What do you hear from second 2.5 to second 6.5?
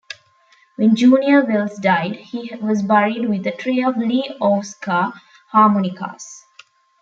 was buried with a tray of Lee Oskar harmonicas.